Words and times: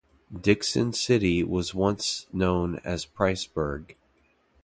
Dickson 0.35 0.93
City 0.93 1.43
was 1.43 1.75
once 1.75 2.25
known 2.33 2.79
as 2.83 3.05
Priceburg. 3.05 3.93